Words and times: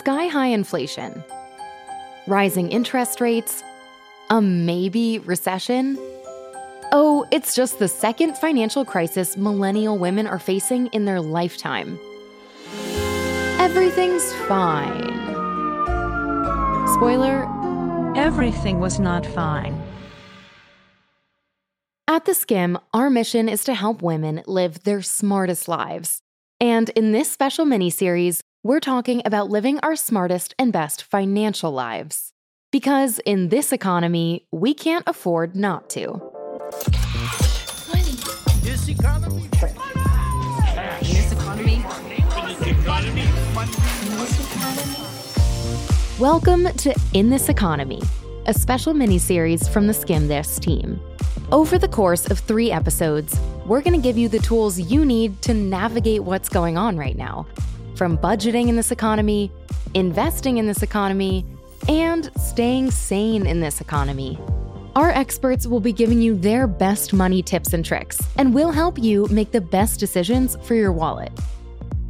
sky 0.00 0.28
high 0.28 0.46
inflation, 0.46 1.22
rising 2.26 2.72
interest 2.72 3.20
rates, 3.20 3.62
a 4.30 4.40
maybe 4.40 5.18
recession. 5.18 5.98
Oh, 6.90 7.26
it's 7.30 7.54
just 7.54 7.78
the 7.78 7.86
second 7.86 8.38
financial 8.38 8.82
crisis 8.82 9.36
millennial 9.36 9.98
women 9.98 10.26
are 10.26 10.38
facing 10.38 10.86
in 10.94 11.04
their 11.04 11.20
lifetime. 11.20 11.98
Everything's 13.58 14.32
fine. 14.48 15.18
Spoiler 16.94 17.46
Everything 18.16 18.80
was 18.80 18.98
not 18.98 19.26
fine. 19.26 19.78
At 22.08 22.24
The 22.24 22.32
Skimm, 22.32 22.80
our 22.94 23.10
mission 23.10 23.50
is 23.50 23.64
to 23.64 23.74
help 23.74 24.00
women 24.00 24.42
live 24.46 24.84
their 24.84 25.02
smartest 25.02 25.68
lives. 25.68 26.22
And 26.58 26.88
in 26.90 27.12
this 27.12 27.30
special 27.30 27.66
mini 27.66 27.90
series, 27.90 28.42
we're 28.62 28.78
talking 28.78 29.22
about 29.24 29.48
living 29.48 29.80
our 29.82 29.96
smartest 29.96 30.54
and 30.58 30.70
best 30.70 31.02
financial 31.02 31.72
lives. 31.72 32.34
Because 32.70 33.18
in 33.20 33.48
this 33.48 33.72
economy, 33.72 34.46
we 34.52 34.74
can't 34.74 35.02
afford 35.06 35.56
not 35.56 35.88
to. 35.90 36.20
This 38.62 38.86
economy. 38.86 39.48
This 39.50 41.32
economy. 41.32 41.84
Welcome 46.18 46.66
to 46.66 46.94
In 47.14 47.30
This 47.30 47.48
Economy, 47.48 48.02
a 48.44 48.52
special 48.52 48.92
mini 48.92 49.16
series 49.16 49.66
from 49.68 49.86
the 49.86 49.94
Skimm 49.94 50.28
This 50.28 50.58
team. 50.58 51.00
Over 51.50 51.78
the 51.78 51.88
course 51.88 52.30
of 52.30 52.38
three 52.38 52.70
episodes, 52.70 53.40
we're 53.64 53.80
going 53.80 53.98
to 53.98 54.02
give 54.02 54.18
you 54.18 54.28
the 54.28 54.38
tools 54.38 54.78
you 54.78 55.06
need 55.06 55.40
to 55.42 55.54
navigate 55.54 56.24
what's 56.24 56.50
going 56.50 56.76
on 56.76 56.98
right 56.98 57.16
now 57.16 57.46
from 58.00 58.16
budgeting 58.16 58.68
in 58.68 58.76
this 58.76 58.90
economy, 58.90 59.52
investing 59.92 60.56
in 60.56 60.66
this 60.66 60.82
economy, 60.82 61.44
and 61.86 62.30
staying 62.40 62.90
sane 62.90 63.46
in 63.46 63.60
this 63.60 63.82
economy. 63.82 64.38
Our 64.96 65.10
experts 65.10 65.66
will 65.66 65.80
be 65.80 65.92
giving 65.92 66.22
you 66.22 66.34
their 66.34 66.66
best 66.66 67.12
money 67.12 67.42
tips 67.42 67.74
and 67.74 67.84
tricks, 67.84 68.18
and 68.38 68.54
will 68.54 68.70
help 68.70 68.98
you 68.98 69.26
make 69.30 69.52
the 69.52 69.60
best 69.60 70.00
decisions 70.00 70.56
for 70.62 70.74
your 70.74 70.92
wallet. 70.92 71.30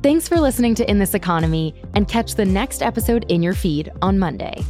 Thanks 0.00 0.28
for 0.28 0.38
listening 0.38 0.77
to 0.77 0.88
In 0.88 1.00
This 1.00 1.14
Economy, 1.14 1.74
and 1.94 2.06
catch 2.06 2.36
the 2.36 2.44
next 2.44 2.82
episode 2.82 3.25
in 3.28 3.42
your 3.42 3.54
feed 3.54 3.91
on 4.00 4.16
Monday. 4.16 4.62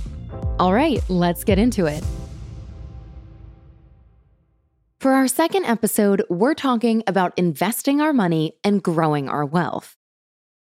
All 0.59 0.73
right, 0.73 1.05
let's 1.11 1.45
get 1.45 1.59
into 1.59 1.85
it. 1.85 2.03
For 5.01 5.13
our 5.13 5.29
second 5.29 5.67
episode, 5.67 6.25
we're 6.31 6.55
talking 6.55 7.03
about 7.07 7.35
investing 7.37 8.01
our 8.01 8.15
money 8.15 8.55
and 8.65 8.83
growing 8.83 9.29
our 9.29 9.45
wealth. 9.45 9.99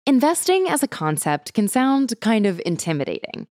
Investing 0.08 0.70
as 0.70 0.84
a 0.84 0.88
concept 0.88 1.54
can 1.54 1.68
sound 1.68 2.14
kind 2.22 2.46
of 2.46 2.62
intimidating. 2.66 3.46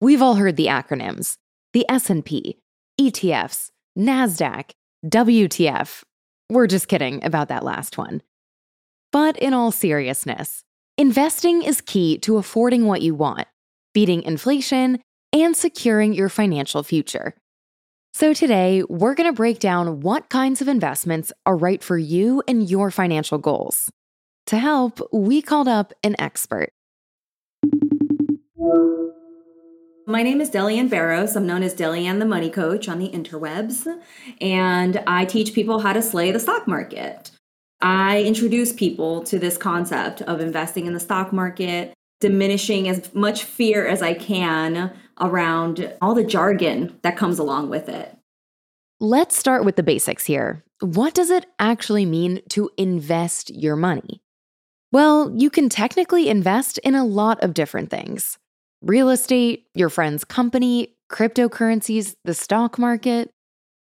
We've 0.00 0.22
all 0.22 0.36
heard 0.36 0.56
the 0.56 0.68
acronyms: 0.68 1.36
the 1.74 1.84
S&P, 1.86 2.56
ETFs, 2.98 3.68
Nasdaq, 3.94 4.70
WTF. 5.04 6.04
We're 6.48 6.66
just 6.66 6.88
kidding 6.88 7.22
about 7.22 7.48
that 7.48 7.62
last 7.62 7.98
one. 7.98 8.22
But 9.12 9.36
in 9.36 9.52
all 9.52 9.70
seriousness, 9.70 10.64
investing 10.96 11.60
is 11.60 11.82
key 11.82 12.16
to 12.20 12.38
affording 12.38 12.86
what 12.86 13.02
you 13.02 13.14
want, 13.14 13.46
beating 13.92 14.22
inflation, 14.22 15.02
and 15.34 15.54
securing 15.54 16.14
your 16.14 16.30
financial 16.30 16.82
future. 16.82 17.34
So, 18.14 18.32
today, 18.32 18.82
we're 18.88 19.14
going 19.14 19.28
to 19.28 19.36
break 19.36 19.58
down 19.58 20.00
what 20.00 20.30
kinds 20.30 20.62
of 20.62 20.68
investments 20.68 21.34
are 21.44 21.54
right 21.54 21.82
for 21.84 21.98
you 21.98 22.42
and 22.48 22.70
your 22.70 22.90
financial 22.90 23.36
goals. 23.36 23.90
To 24.48 24.56
help, 24.56 25.06
we 25.12 25.42
called 25.42 25.68
up 25.68 25.92
an 26.02 26.16
expert. 26.18 26.70
My 30.06 30.22
name 30.22 30.40
is 30.40 30.48
Delyanne 30.48 30.88
Barros. 30.88 31.36
I'm 31.36 31.46
known 31.46 31.62
as 31.62 31.74
Delyanne 31.74 32.18
the 32.18 32.24
Money 32.24 32.48
Coach 32.48 32.88
on 32.88 32.98
the 32.98 33.10
interwebs, 33.10 33.86
and 34.40 35.02
I 35.06 35.26
teach 35.26 35.52
people 35.52 35.80
how 35.80 35.92
to 35.92 36.00
slay 36.00 36.30
the 36.30 36.40
stock 36.40 36.66
market. 36.66 37.30
I 37.82 38.22
introduce 38.22 38.72
people 38.72 39.22
to 39.24 39.38
this 39.38 39.58
concept 39.58 40.22
of 40.22 40.40
investing 40.40 40.86
in 40.86 40.94
the 40.94 41.00
stock 41.00 41.30
market, 41.30 41.92
diminishing 42.22 42.88
as 42.88 43.14
much 43.14 43.44
fear 43.44 43.86
as 43.86 44.00
I 44.00 44.14
can 44.14 44.96
around 45.20 45.92
all 46.00 46.14
the 46.14 46.24
jargon 46.24 46.98
that 47.02 47.18
comes 47.18 47.38
along 47.38 47.68
with 47.68 47.90
it. 47.90 48.16
Let's 48.98 49.36
start 49.36 49.66
with 49.66 49.76
the 49.76 49.82
basics 49.82 50.24
here. 50.24 50.64
What 50.80 51.12
does 51.12 51.28
it 51.28 51.44
actually 51.58 52.06
mean 52.06 52.40
to 52.48 52.70
invest 52.78 53.50
your 53.50 53.76
money? 53.76 54.22
Well, 54.90 55.32
you 55.36 55.50
can 55.50 55.68
technically 55.68 56.28
invest 56.28 56.78
in 56.78 56.94
a 56.94 57.04
lot 57.04 57.42
of 57.42 57.54
different 57.54 57.90
things 57.90 58.38
real 58.80 59.10
estate, 59.10 59.66
your 59.74 59.88
friend's 59.88 60.24
company, 60.24 60.94
cryptocurrencies, 61.10 62.14
the 62.24 62.34
stock 62.34 62.78
market. 62.78 63.30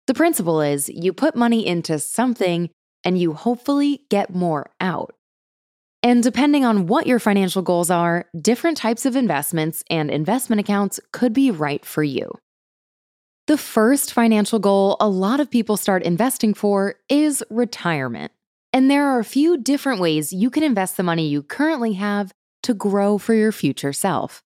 The 0.07 0.13
principle 0.13 0.59
is 0.61 0.89
you 0.89 1.13
put 1.13 1.35
money 1.35 1.65
into 1.65 1.97
something 1.97 2.69
and 3.05 3.17
you 3.17 3.33
hopefully 3.33 4.01
get 4.09 4.35
more 4.35 4.69
out. 4.81 5.15
And 6.03 6.23
depending 6.23 6.65
on 6.65 6.87
what 6.87 7.07
your 7.07 7.19
financial 7.19 7.61
goals 7.61 7.89
are, 7.89 8.25
different 8.39 8.77
types 8.77 9.05
of 9.05 9.15
investments 9.15 9.83
and 9.89 10.09
investment 10.09 10.59
accounts 10.59 10.99
could 11.13 11.31
be 11.31 11.51
right 11.51 11.85
for 11.85 12.03
you. 12.03 12.31
The 13.47 13.57
first 13.57 14.11
financial 14.11 14.59
goal 14.59 14.97
a 14.99 15.07
lot 15.07 15.39
of 15.39 15.49
people 15.49 15.77
start 15.77 16.03
investing 16.03 16.53
for 16.53 16.95
is 17.07 17.43
retirement. 17.49 18.31
And 18.73 18.89
there 18.89 19.07
are 19.07 19.19
a 19.19 19.25
few 19.25 19.57
different 19.57 19.99
ways 19.99 20.31
you 20.31 20.49
can 20.49 20.63
invest 20.63 20.97
the 20.97 21.03
money 21.03 21.27
you 21.27 21.43
currently 21.43 21.93
have 21.93 22.31
to 22.63 22.73
grow 22.73 23.17
for 23.17 23.33
your 23.33 23.51
future 23.51 23.91
self. 23.91 24.43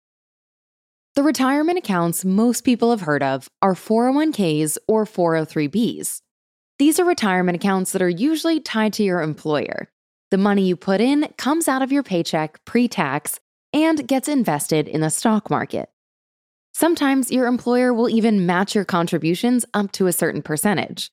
The 1.15 1.23
retirement 1.23 1.77
accounts 1.77 2.25
most 2.25 2.61
people 2.65 2.89
have 2.89 3.01
heard 3.01 3.23
of 3.23 3.49
are 3.61 3.73
401ks 3.73 4.77
or 4.87 5.05
403bs. 5.05 6.21
These 6.77 6.99
are 6.99 7.05
retirement 7.05 7.55
accounts 7.55 7.93
that 7.93 8.01
are 8.01 8.09
usually 8.09 8.59
tied 8.59 8.93
to 8.93 9.03
your 9.03 9.21
employer. 9.21 9.89
The 10.31 10.37
money 10.37 10.67
you 10.67 10.75
put 10.75 10.99
in 10.99 11.29
comes 11.37 11.67
out 11.67 11.81
of 11.81 11.91
your 11.91 12.03
paycheck 12.03 12.65
pre 12.65 12.87
tax 12.87 13.39
and 13.71 14.07
gets 14.07 14.27
invested 14.27 14.87
in 14.87 15.01
the 15.01 15.09
stock 15.09 15.49
market. 15.49 15.89
Sometimes 16.73 17.31
your 17.31 17.47
employer 17.47 17.93
will 17.93 18.09
even 18.09 18.45
match 18.45 18.75
your 18.75 18.83
contributions 18.83 19.65
up 19.73 19.93
to 19.93 20.07
a 20.07 20.11
certain 20.11 20.41
percentage. 20.41 21.11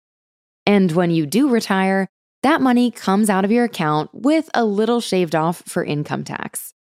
And 0.67 0.91
when 0.91 1.13
you 1.13 1.27
do 1.27 1.49
retire, 1.49 2.09
that 2.43 2.61
money 2.61 2.91
comes 2.91 3.31
out 3.31 3.45
of 3.45 3.53
your 3.53 3.65
account 3.65 4.11
with 4.13 4.51
a 4.55 4.65
little 4.65 5.01
shaved 5.01 5.35
off 5.35 5.63
for 5.67 5.85
income 5.85 6.25
tax. 6.25 6.75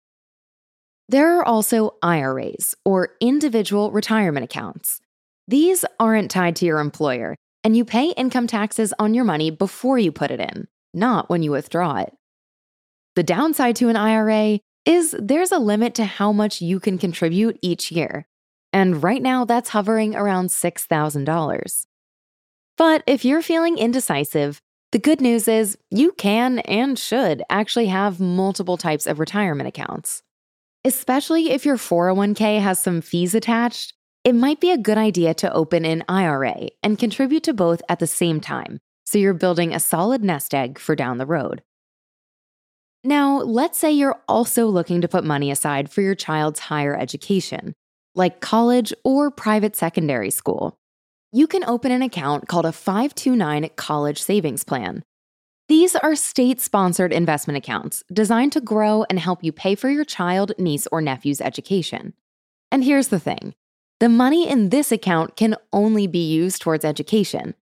There 1.08 1.38
are 1.38 1.44
also 1.44 1.96
IRAs, 2.02 2.74
or 2.84 3.10
individual 3.20 3.90
retirement 3.90 4.44
accounts. 4.44 5.00
These 5.46 5.84
aren't 6.00 6.30
tied 6.30 6.56
to 6.56 6.66
your 6.66 6.78
employer, 6.78 7.36
and 7.62 7.76
you 7.76 7.84
pay 7.84 8.10
income 8.10 8.46
taxes 8.46 8.94
on 8.98 9.14
your 9.14 9.24
money 9.24 9.50
before 9.50 9.98
you 9.98 10.10
put 10.10 10.30
it 10.30 10.40
in, 10.40 10.68
not 10.94 11.28
when 11.28 11.42
you 11.42 11.50
withdraw 11.50 11.98
it. 11.98 12.12
The 13.14 13.22
downside 13.22 13.76
to 13.76 13.88
an 13.88 13.96
IRA 13.96 14.60
is 14.84 15.14
there's 15.18 15.52
a 15.52 15.58
limit 15.58 15.94
to 15.96 16.04
how 16.04 16.32
much 16.32 16.60
you 16.60 16.80
can 16.80 16.98
contribute 16.98 17.58
each 17.62 17.92
year. 17.92 18.26
And 18.72 19.02
right 19.02 19.22
now, 19.22 19.44
that's 19.44 19.70
hovering 19.70 20.16
around 20.16 20.46
$6,000. 20.48 21.86
But 22.78 23.02
if 23.06 23.24
you're 23.24 23.42
feeling 23.42 23.76
indecisive, 23.76 24.60
the 24.92 24.98
good 24.98 25.22
news 25.22 25.48
is 25.48 25.78
you 25.90 26.12
can 26.12 26.60
and 26.60 26.98
should 26.98 27.42
actually 27.48 27.86
have 27.86 28.20
multiple 28.20 28.76
types 28.76 29.06
of 29.06 29.18
retirement 29.18 29.66
accounts. 29.66 30.22
Especially 30.84 31.50
if 31.50 31.64
your 31.64 31.76
401k 31.76 32.60
has 32.60 32.78
some 32.78 33.00
fees 33.00 33.34
attached, 33.34 33.94
it 34.22 34.34
might 34.34 34.60
be 34.60 34.70
a 34.70 34.78
good 34.78 34.98
idea 34.98 35.32
to 35.34 35.52
open 35.52 35.84
an 35.84 36.04
IRA 36.08 36.68
and 36.82 36.98
contribute 36.98 37.42
to 37.44 37.54
both 37.54 37.80
at 37.88 38.00
the 38.00 38.06
same 38.06 38.40
time, 38.40 38.80
so 39.04 39.18
you're 39.18 39.32
building 39.32 39.74
a 39.74 39.80
solid 39.80 40.22
nest 40.22 40.54
egg 40.54 40.78
for 40.78 40.94
down 40.94 41.18
the 41.18 41.26
road. 41.26 41.62
Now, 43.02 43.38
let's 43.38 43.78
say 43.78 43.90
you're 43.90 44.20
also 44.28 44.66
looking 44.66 45.00
to 45.00 45.08
put 45.08 45.24
money 45.24 45.50
aside 45.50 45.90
for 45.90 46.02
your 46.02 46.14
child's 46.14 46.60
higher 46.60 46.96
education, 46.96 47.72
like 48.14 48.40
college 48.40 48.92
or 49.04 49.30
private 49.30 49.74
secondary 49.74 50.30
school. 50.30 50.76
You 51.34 51.46
can 51.46 51.64
open 51.64 51.90
an 51.90 52.02
account 52.02 52.46
called 52.46 52.66
a 52.66 52.72
529 52.72 53.70
College 53.76 54.22
Savings 54.22 54.64
Plan. 54.64 55.02
These 55.66 55.96
are 55.96 56.14
state 56.14 56.60
sponsored 56.60 57.10
investment 57.10 57.56
accounts 57.56 58.04
designed 58.12 58.52
to 58.52 58.60
grow 58.60 59.06
and 59.08 59.18
help 59.18 59.42
you 59.42 59.50
pay 59.50 59.74
for 59.74 59.88
your 59.88 60.04
child, 60.04 60.52
niece, 60.58 60.86
or 60.92 61.00
nephew's 61.00 61.40
education. 61.40 62.12
And 62.70 62.84
here's 62.84 63.08
the 63.08 63.18
thing 63.18 63.54
the 63.98 64.10
money 64.10 64.46
in 64.46 64.68
this 64.68 64.92
account 64.92 65.34
can 65.34 65.56
only 65.72 66.06
be 66.06 66.30
used 66.30 66.60
towards 66.60 66.84
education, 66.84 67.54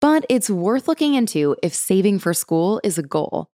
but 0.00 0.24
it's 0.30 0.48
worth 0.48 0.88
looking 0.88 1.12
into 1.12 1.54
if 1.62 1.74
saving 1.74 2.20
for 2.20 2.32
school 2.32 2.80
is 2.82 2.96
a 2.96 3.02
goal. 3.02 3.50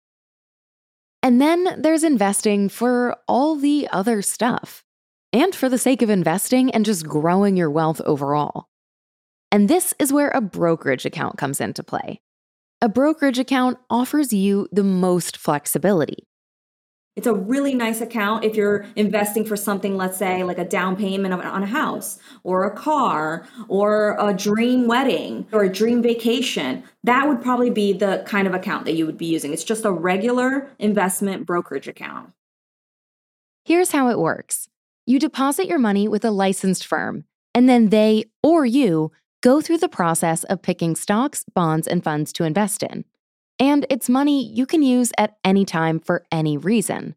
And 1.22 1.40
then 1.40 1.80
there's 1.80 2.04
investing 2.04 2.68
for 2.68 3.16
all 3.26 3.56
the 3.56 3.88
other 3.90 4.20
stuff, 4.20 4.84
and 5.32 5.54
for 5.54 5.70
the 5.70 5.78
sake 5.78 6.02
of 6.02 6.10
investing 6.10 6.70
and 6.70 6.84
just 6.84 7.08
growing 7.08 7.56
your 7.56 7.70
wealth 7.70 8.02
overall. 8.02 8.68
And 9.54 9.68
this 9.68 9.94
is 10.00 10.12
where 10.12 10.30
a 10.30 10.40
brokerage 10.40 11.06
account 11.06 11.38
comes 11.38 11.60
into 11.60 11.84
play. 11.84 12.20
A 12.82 12.88
brokerage 12.88 13.38
account 13.38 13.78
offers 13.88 14.32
you 14.32 14.66
the 14.72 14.82
most 14.82 15.36
flexibility. 15.36 16.26
It's 17.14 17.28
a 17.28 17.34
really 17.34 17.72
nice 17.72 18.00
account 18.00 18.42
if 18.44 18.56
you're 18.56 18.84
investing 18.96 19.44
for 19.44 19.56
something, 19.56 19.96
let's 19.96 20.18
say, 20.18 20.42
like 20.42 20.58
a 20.58 20.64
down 20.64 20.96
payment 20.96 21.32
on 21.32 21.62
a 21.62 21.66
house 21.66 22.18
or 22.42 22.64
a 22.64 22.76
car 22.76 23.46
or 23.68 24.16
a 24.18 24.34
dream 24.34 24.88
wedding 24.88 25.46
or 25.52 25.62
a 25.62 25.72
dream 25.72 26.02
vacation. 26.02 26.82
That 27.04 27.28
would 27.28 27.40
probably 27.40 27.70
be 27.70 27.92
the 27.92 28.24
kind 28.26 28.48
of 28.48 28.54
account 28.54 28.86
that 28.86 28.96
you 28.96 29.06
would 29.06 29.16
be 29.16 29.26
using. 29.26 29.52
It's 29.52 29.62
just 29.62 29.84
a 29.84 29.92
regular 29.92 30.68
investment 30.80 31.46
brokerage 31.46 31.86
account. 31.86 32.32
Here's 33.64 33.92
how 33.92 34.08
it 34.08 34.18
works 34.18 34.68
you 35.06 35.20
deposit 35.20 35.68
your 35.68 35.78
money 35.78 36.08
with 36.08 36.24
a 36.24 36.32
licensed 36.32 36.84
firm, 36.84 37.22
and 37.54 37.68
then 37.68 37.90
they 37.90 38.24
or 38.42 38.66
you 38.66 39.12
go 39.44 39.60
through 39.60 39.78
the 39.78 39.88
process 39.88 40.42
of 40.44 40.62
picking 40.62 40.96
stocks, 40.96 41.44
bonds, 41.54 41.86
and 41.86 42.02
funds 42.02 42.32
to 42.32 42.44
invest 42.44 42.82
in 42.82 43.04
and 43.58 43.86
it's 43.88 44.08
money 44.08 44.44
you 44.44 44.66
can 44.66 44.82
use 44.82 45.12
at 45.18 45.36
any 45.44 45.64
time 45.64 46.00
for 46.00 46.24
any 46.32 46.56
reason. 46.56 47.14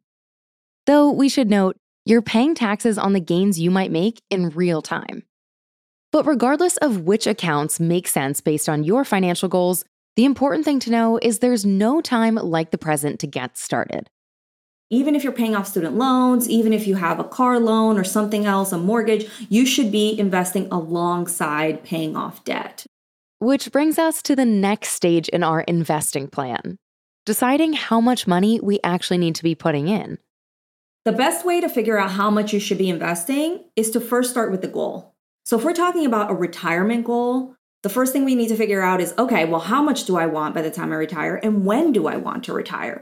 Though 0.85 1.11
we 1.11 1.29
should 1.29 1.49
note, 1.49 1.77
you're 2.05 2.21
paying 2.21 2.55
taxes 2.55 2.97
on 2.97 3.13
the 3.13 3.19
gains 3.19 3.59
you 3.59 3.71
might 3.71 3.91
make 3.91 4.21
in 4.29 4.49
real 4.49 4.81
time. 4.81 5.23
But 6.11 6.25
regardless 6.25 6.77
of 6.77 7.01
which 7.01 7.27
accounts 7.27 7.79
make 7.79 8.07
sense 8.07 8.39
based 8.39 8.69
on 8.69 8.83
your 8.83 9.03
financial 9.03 9.49
goals, 9.49 9.83
the 10.15 10.25
important 10.25 10.63
thing 10.63 10.79
to 10.79 10.91
know 10.91 11.19
is 11.21 11.39
there's 11.39 11.65
no 11.65 12.01
time 12.01 12.35
like 12.35 12.71
the 12.71 12.77
present 12.77 13.19
to 13.19 13.27
get 13.27 13.57
started. 13.57 14.09
Even 14.89 15.15
if 15.15 15.23
you're 15.23 15.33
paying 15.33 15.55
off 15.55 15.67
student 15.67 15.95
loans, 15.95 16.49
even 16.49 16.71
if 16.73 16.87
you 16.87 16.95
have 16.95 17.19
a 17.19 17.23
car 17.23 17.59
loan 17.59 17.97
or 17.97 18.03
something 18.03 18.45
else, 18.45 18.71
a 18.71 18.77
mortgage, 18.77 19.29
you 19.49 19.65
should 19.65 19.91
be 19.91 20.17
investing 20.17 20.67
alongside 20.71 21.83
paying 21.83 22.15
off 22.15 22.43
debt. 22.43 22.85
Which 23.39 23.71
brings 23.71 23.99
us 23.99 24.21
to 24.23 24.35
the 24.35 24.45
next 24.45 24.89
stage 24.89 25.27
in 25.29 25.43
our 25.43 25.61
investing 25.61 26.27
plan 26.27 26.77
deciding 27.27 27.73
how 27.73 27.99
much 27.99 28.25
money 28.25 28.57
we 28.63 28.79
actually 28.85 29.17
need 29.17 29.35
to 29.35 29.43
be 29.43 29.53
putting 29.53 29.89
in. 29.89 30.17
The 31.03 31.11
best 31.11 31.45
way 31.45 31.59
to 31.59 31.67
figure 31.67 31.99
out 31.99 32.11
how 32.11 32.31
much 32.31 32.53
you 32.53 32.59
should 32.59 32.77
be 32.77 32.89
investing 32.89 33.65
is 33.75 33.91
to 33.91 33.99
first 33.99 34.31
start 34.31 34.49
with 34.49 34.61
the 34.61 34.67
goal. 34.69 35.13
So, 35.43 35.57
if 35.57 35.65
we're 35.65 35.73
talking 35.73 36.05
about 36.05 36.31
a 36.31 36.33
retirement 36.33 37.03
goal, 37.03 37.55
the 37.83 37.89
first 37.89 38.13
thing 38.13 38.23
we 38.23 38.35
need 38.35 38.47
to 38.47 38.55
figure 38.55 38.81
out 38.81 39.01
is 39.01 39.13
okay, 39.17 39.43
well, 39.43 39.59
how 39.59 39.83
much 39.83 40.05
do 40.05 40.15
I 40.15 40.25
want 40.25 40.55
by 40.55 40.61
the 40.61 40.71
time 40.71 40.91
I 40.91 40.95
retire 40.95 41.35
and 41.35 41.65
when 41.65 41.91
do 41.91 42.07
I 42.07 42.15
want 42.15 42.45
to 42.45 42.53
retire? 42.53 43.01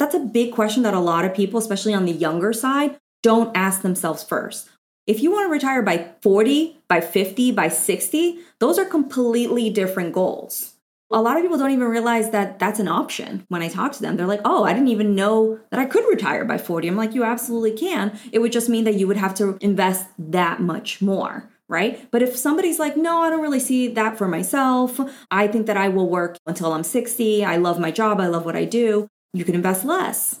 That's 0.00 0.14
a 0.14 0.18
big 0.18 0.52
question 0.52 0.82
that 0.84 0.94
a 0.94 0.98
lot 0.98 1.26
of 1.26 1.34
people, 1.34 1.58
especially 1.58 1.92
on 1.92 2.06
the 2.06 2.12
younger 2.12 2.54
side, 2.54 2.96
don't 3.22 3.54
ask 3.54 3.82
themselves 3.82 4.24
first. 4.24 4.70
If 5.06 5.22
you 5.22 5.30
want 5.30 5.44
to 5.44 5.52
retire 5.52 5.82
by 5.82 6.08
40, 6.22 6.78
by 6.88 7.02
50, 7.02 7.52
by 7.52 7.68
60, 7.68 8.38
those 8.60 8.78
are 8.78 8.86
completely 8.86 9.68
different 9.68 10.14
goals. 10.14 10.72
A 11.12 11.20
lot 11.20 11.36
of 11.36 11.42
people 11.42 11.58
don't 11.58 11.72
even 11.72 11.88
realize 11.88 12.30
that 12.30 12.58
that's 12.58 12.80
an 12.80 12.88
option 12.88 13.44
when 13.48 13.60
I 13.60 13.68
talk 13.68 13.92
to 13.92 14.00
them. 14.00 14.16
They're 14.16 14.26
like, 14.26 14.40
oh, 14.44 14.64
I 14.64 14.72
didn't 14.72 14.88
even 14.88 15.14
know 15.14 15.58
that 15.70 15.80
I 15.80 15.84
could 15.84 16.08
retire 16.08 16.46
by 16.46 16.56
40. 16.56 16.88
I'm 16.88 16.96
like, 16.96 17.14
you 17.14 17.22
absolutely 17.22 17.72
can. 17.72 18.18
It 18.32 18.38
would 18.38 18.52
just 18.52 18.70
mean 18.70 18.84
that 18.84 18.94
you 18.94 19.06
would 19.06 19.18
have 19.18 19.34
to 19.34 19.58
invest 19.60 20.08
that 20.18 20.60
much 20.60 21.02
more 21.02 21.50
right? 21.68 22.10
But 22.10 22.20
if 22.20 22.36
somebody's 22.36 22.80
like, 22.80 22.96
no, 22.96 23.22
I 23.22 23.30
don't 23.30 23.42
really 23.42 23.60
see 23.60 23.86
that 23.86 24.18
for 24.18 24.26
myself. 24.26 24.98
I 25.30 25.46
think 25.46 25.68
that 25.68 25.76
I 25.76 25.88
will 25.88 26.08
work 26.08 26.36
until 26.44 26.72
I'm 26.72 26.82
60. 26.82 27.44
I 27.44 27.58
love 27.58 27.78
my 27.78 27.92
job. 27.92 28.20
I 28.20 28.26
love 28.26 28.44
what 28.44 28.56
I 28.56 28.64
do. 28.64 29.08
You 29.32 29.44
can 29.44 29.54
invest 29.54 29.84
less. 29.84 30.40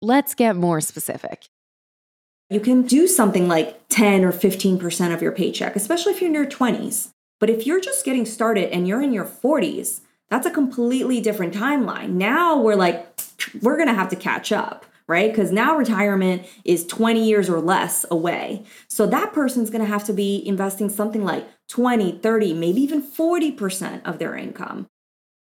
Let's 0.00 0.34
get 0.34 0.56
more 0.56 0.80
specific. 0.80 1.48
You 2.50 2.60
can 2.60 2.82
do 2.82 3.06
something 3.06 3.48
like 3.48 3.88
10 3.88 4.24
or 4.24 4.32
15% 4.32 5.14
of 5.14 5.22
your 5.22 5.32
paycheck, 5.32 5.76
especially 5.76 6.12
if 6.12 6.20
you're 6.20 6.28
in 6.28 6.34
your 6.34 6.46
20s. 6.46 7.10
But 7.40 7.50
if 7.50 7.66
you're 7.66 7.80
just 7.80 8.04
getting 8.04 8.26
started 8.26 8.70
and 8.70 8.86
you're 8.86 9.02
in 9.02 9.12
your 9.12 9.24
40s, 9.24 10.00
that's 10.30 10.46
a 10.46 10.50
completely 10.50 11.20
different 11.20 11.54
timeline. 11.54 12.10
Now 12.10 12.60
we're 12.60 12.76
like, 12.76 13.06
we're 13.60 13.76
going 13.76 13.88
to 13.88 13.94
have 13.94 14.08
to 14.10 14.16
catch 14.16 14.52
up, 14.52 14.86
right? 15.06 15.30
Because 15.30 15.52
now 15.52 15.76
retirement 15.76 16.46
is 16.64 16.86
20 16.86 17.24
years 17.24 17.48
or 17.50 17.60
less 17.60 18.06
away. 18.10 18.64
So 18.88 19.06
that 19.06 19.32
person's 19.32 19.70
going 19.70 19.84
to 19.84 19.90
have 19.90 20.04
to 20.04 20.12
be 20.12 20.46
investing 20.46 20.88
something 20.88 21.24
like 21.24 21.46
20, 21.68 22.18
30, 22.18 22.54
maybe 22.54 22.80
even 22.82 23.02
40% 23.02 24.04
of 24.04 24.18
their 24.18 24.36
income. 24.36 24.86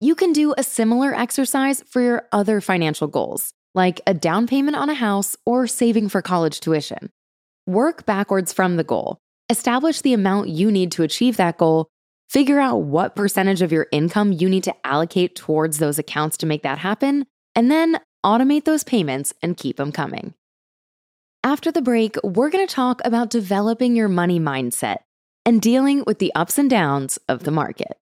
You 0.04 0.16
can 0.16 0.34
do 0.34 0.54
a 0.58 0.64
similar 0.64 1.16
exercise 1.16 1.82
for 1.88 2.02
your 2.02 2.28
other 2.34 2.60
financial 2.60 3.08
goals 3.08 3.54
like 3.74 4.02
a 4.06 4.14
down 4.14 4.48
payment 4.48 4.76
on 4.76 4.90
a 4.90 4.94
house 4.94 5.38
or 5.46 5.66
saving 5.66 6.10
for 6.10 6.22
college 6.22 6.60
tuition. 6.60 7.10
Work 7.68 8.06
backwards 8.06 8.52
from 8.52 8.76
the 8.76 8.84
goal. 8.84 9.20
Establish 9.50 10.02
the 10.02 10.12
amount 10.12 10.50
you 10.50 10.70
need 10.70 10.92
to 10.92 11.04
achieve 11.04 11.38
that 11.38 11.58
goal. 11.58 11.88
Figure 12.30 12.60
out 12.60 12.80
what 12.82 13.16
percentage 13.16 13.62
of 13.62 13.72
your 13.72 13.88
income 13.94 14.34
you 14.34 14.50
need 14.50 14.66
to 14.66 14.76
allocate 14.86 15.38
towards 15.38 15.78
those 15.78 15.98
accounts 15.98 16.36
to 16.40 16.46
make 16.46 16.64
that 16.64 16.80
happen, 16.80 17.26
and 17.56 17.72
then 17.72 17.98
automate 18.26 18.66
those 18.66 18.84
payments 18.84 19.34
and 19.42 19.56
keep 19.56 19.78
them 19.78 19.94
coming. 19.94 20.34
After 21.46 21.72
the 21.72 21.82
break, 21.82 22.18
we're 22.26 22.50
going 22.50 22.68
to 22.68 22.76
talk 22.76 23.00
about 23.06 23.30
developing 23.30 23.96
your 23.96 24.10
money 24.10 24.38
mindset 24.38 24.98
and 25.46 25.62
dealing 25.62 26.04
with 26.06 26.20
the 26.20 26.36
ups 26.36 26.58
and 26.58 26.70
downs 26.70 27.18
of 27.30 27.46
the 27.46 27.52
market. 27.52 27.98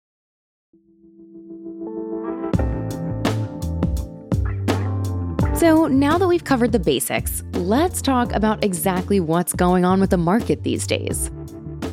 So, 5.62 5.86
now 5.86 6.18
that 6.18 6.28
we've 6.28 6.44
covered 6.44 6.72
the 6.72 6.80
basics, 6.80 7.44
let's 7.54 8.02
talk 8.02 8.34
about 8.34 8.63
exactly 8.63 9.19
what's 9.19 9.54
going 9.54 9.86
on 9.86 10.00
with 10.00 10.10
the 10.10 10.18
market 10.18 10.63
these 10.63 10.88
days. 10.88 11.28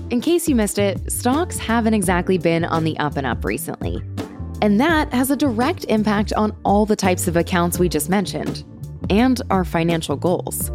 In 0.08 0.22
case 0.22 0.48
you 0.48 0.54
missed 0.54 0.78
it, 0.78 1.12
stocks 1.12 1.58
haven't 1.58 1.92
exactly 1.92 2.38
been 2.38 2.64
on 2.64 2.84
the 2.84 2.98
up 2.98 3.18
and 3.18 3.26
up 3.26 3.44
recently. 3.44 4.02
And 4.62 4.80
that 4.80 5.12
has 5.12 5.30
a 5.30 5.36
direct 5.36 5.84
impact 5.90 6.32
on 6.32 6.56
all 6.64 6.86
the 6.86 6.96
types 6.96 7.28
of 7.28 7.36
accounts 7.36 7.78
we 7.78 7.90
just 7.90 8.08
mentioned 8.08 8.64
and 9.10 9.42
our 9.50 9.66
financial 9.66 10.16
goals. 10.16 10.70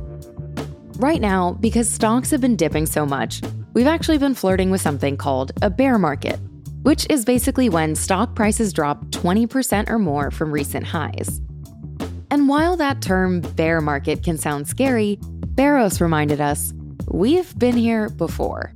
Right 0.97 1.19
now, 1.19 1.53
because 1.53 1.89
stocks 1.89 2.29
have 2.29 2.41
been 2.41 2.55
dipping 2.55 2.85
so 2.85 3.07
much, 3.07 3.41
we've 3.73 3.87
actually 3.87 4.19
been 4.19 4.35
flirting 4.35 4.69
with 4.69 4.81
something 4.81 5.17
called 5.17 5.51
a 5.63 5.69
bear 5.71 5.97
market, 5.97 6.39
which 6.83 7.07
is 7.09 7.25
basically 7.25 7.69
when 7.69 7.95
stock 7.95 8.35
prices 8.35 8.71
drop 8.71 9.03
20% 9.05 9.89
or 9.89 9.97
more 9.97 10.29
from 10.29 10.51
recent 10.51 10.85
highs. 10.85 11.41
And 12.33 12.49
while 12.49 12.75
that 12.77 12.99
term 12.99 13.41
bear 13.41 13.79
market 13.79 14.23
can 14.23 14.39
sound 14.39 14.67
scary, 14.67 15.19
Barros 15.21 16.01
reminded 16.01 16.41
us 16.41 16.73
we've 17.11 17.55
been 17.59 17.77
here 17.77 18.09
before. 18.09 18.73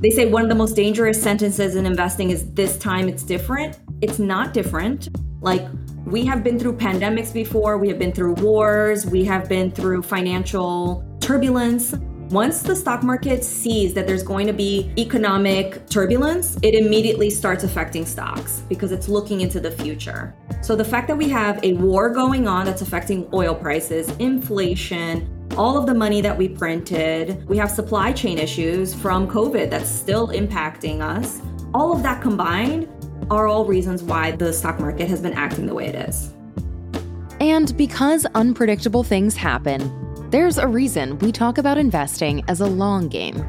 They 0.00 0.10
say 0.10 0.26
one 0.26 0.42
of 0.42 0.48
the 0.48 0.56
most 0.56 0.74
dangerous 0.74 1.22
sentences 1.22 1.76
in 1.76 1.86
investing 1.86 2.30
is 2.30 2.52
this 2.54 2.76
time 2.76 3.08
it's 3.08 3.22
different. 3.22 3.78
It's 4.00 4.18
not 4.18 4.52
different. 4.52 5.10
Like, 5.40 5.64
we 6.06 6.26
have 6.26 6.42
been 6.42 6.58
through 6.58 6.76
pandemics 6.76 7.32
before, 7.32 7.78
we 7.78 7.86
have 7.86 8.00
been 8.00 8.10
through 8.10 8.34
wars, 8.34 9.06
we 9.06 9.22
have 9.26 9.48
been 9.48 9.70
through 9.70 10.02
financial 10.02 11.04
turbulence. 11.20 11.94
Once 12.30 12.60
the 12.60 12.76
stock 12.76 13.02
market 13.02 13.42
sees 13.42 13.94
that 13.94 14.06
there's 14.06 14.22
going 14.22 14.46
to 14.46 14.52
be 14.52 14.92
economic 14.98 15.88
turbulence, 15.88 16.58
it 16.62 16.74
immediately 16.74 17.30
starts 17.30 17.64
affecting 17.64 18.04
stocks 18.04 18.62
because 18.68 18.92
it's 18.92 19.08
looking 19.08 19.40
into 19.40 19.58
the 19.58 19.70
future. 19.70 20.34
So 20.60 20.76
the 20.76 20.84
fact 20.84 21.08
that 21.08 21.16
we 21.16 21.30
have 21.30 21.58
a 21.64 21.72
war 21.74 22.10
going 22.10 22.46
on 22.46 22.66
that's 22.66 22.82
affecting 22.82 23.26
oil 23.32 23.54
prices, 23.54 24.10
inflation, 24.18 25.26
all 25.56 25.78
of 25.78 25.86
the 25.86 25.94
money 25.94 26.20
that 26.20 26.36
we 26.36 26.50
printed, 26.50 27.48
we 27.48 27.56
have 27.56 27.70
supply 27.70 28.12
chain 28.12 28.36
issues 28.36 28.92
from 28.92 29.26
COVID 29.26 29.70
that's 29.70 29.88
still 29.88 30.28
impacting 30.28 31.00
us. 31.00 31.40
All 31.72 31.94
of 31.94 32.02
that 32.02 32.20
combined 32.20 32.88
are 33.30 33.46
all 33.46 33.64
reasons 33.64 34.02
why 34.02 34.32
the 34.32 34.52
stock 34.52 34.80
market 34.80 35.08
has 35.08 35.22
been 35.22 35.32
acting 35.32 35.64
the 35.64 35.74
way 35.74 35.86
it 35.86 35.94
is. 35.94 36.34
And 37.40 37.74
because 37.78 38.26
unpredictable 38.34 39.02
things 39.02 39.34
happen, 39.34 40.07
there's 40.30 40.58
a 40.58 40.68
reason 40.68 41.18
we 41.20 41.32
talk 41.32 41.56
about 41.56 41.78
investing 41.78 42.44
as 42.48 42.60
a 42.60 42.66
long 42.66 43.08
game. 43.08 43.42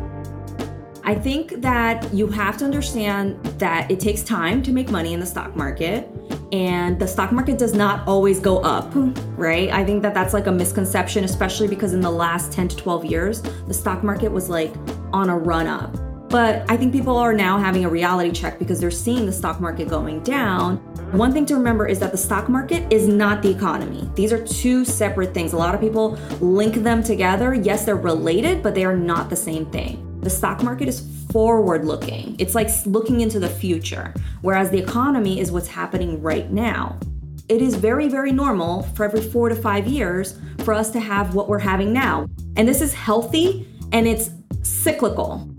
I 1.03 1.13
think 1.15 1.61
that 1.61 2.13
you 2.13 2.27
have 2.27 2.55
to 2.57 2.65
understand 2.65 3.43
that 3.59 3.89
it 3.91 3.99
takes 3.99 4.21
time 4.23 4.63
to 4.63 4.71
make 4.71 4.89
money 4.89 5.13
in 5.13 5.19
the 5.19 5.25
stock 5.25 5.55
market 5.55 6.07
and 6.51 6.97
the 6.99 7.07
stock 7.07 7.31
market 7.31 7.57
does 7.57 7.73
not 7.73 8.07
always 8.07 8.39
go 8.39 8.59
up, 8.59 8.91
right? 9.37 9.69
I 9.71 9.83
think 9.83 10.01
that 10.03 10.13
that's 10.13 10.33
like 10.33 10.47
a 10.47 10.51
misconception, 10.51 11.23
especially 11.23 11.67
because 11.67 11.93
in 11.93 12.01
the 12.01 12.11
last 12.11 12.51
10 12.51 12.69
to 12.69 12.75
12 12.77 13.05
years, 13.05 13.41
the 13.41 13.73
stock 13.73 14.03
market 14.03 14.31
was 14.31 14.49
like 14.49 14.73
on 15.11 15.29
a 15.29 15.37
run 15.37 15.67
up. 15.67 15.95
But 16.29 16.69
I 16.69 16.77
think 16.77 16.93
people 16.93 17.17
are 17.17 17.33
now 17.33 17.57
having 17.57 17.85
a 17.85 17.89
reality 17.89 18.31
check 18.31 18.59
because 18.59 18.79
they're 18.79 18.91
seeing 18.91 19.25
the 19.25 19.31
stock 19.31 19.59
market 19.59 19.89
going 19.89 20.21
down 20.21 20.77
one 21.11 21.33
thing 21.33 21.47
to 21.47 21.55
remember 21.55 21.87
is 21.87 21.97
that 22.01 22.11
the 22.11 22.17
stock 22.19 22.49
market 22.49 22.93
is 22.93 23.07
not 23.07 23.41
the 23.41 23.49
economy. 23.49 24.07
These 24.13 24.31
are 24.31 24.45
two 24.45 24.85
separate 24.85 25.33
things. 25.33 25.53
A 25.53 25.57
lot 25.57 25.73
of 25.73 25.81
people 25.81 26.19
link 26.39 26.75
them 26.75 27.01
together. 27.01 27.55
Yes, 27.55 27.83
they're 27.83 27.95
related, 27.95 28.61
but 28.61 28.75
they 28.75 28.85
are 28.85 28.95
not 28.95 29.27
the 29.27 29.35
same 29.35 29.65
thing. 29.71 30.05
The 30.21 30.29
stock 30.29 30.61
market 30.61 30.87
is 30.87 30.99
forward 31.31 31.83
looking, 31.83 32.35
it's 32.39 32.53
like 32.53 32.69
looking 32.85 33.21
into 33.21 33.39
the 33.39 33.49
future, 33.49 34.13
whereas 34.41 34.69
the 34.69 34.77
economy 34.77 35.39
is 35.39 35.51
what's 35.51 35.67
happening 35.67 36.21
right 36.21 36.51
now. 36.51 36.99
It 37.47 37.61
is 37.61 37.73
very, 37.73 38.07
very 38.07 38.31
normal 38.31 38.83
for 38.93 39.03
every 39.03 39.21
four 39.21 39.49
to 39.49 39.55
five 39.55 39.87
years 39.87 40.39
for 40.59 40.75
us 40.75 40.91
to 40.91 40.99
have 40.99 41.33
what 41.33 41.49
we're 41.49 41.57
having 41.57 41.91
now. 41.91 42.27
And 42.55 42.67
this 42.67 42.81
is 42.81 42.93
healthy 42.93 43.67
and 43.91 44.07
it's 44.07 44.29
cyclical. 44.61 45.49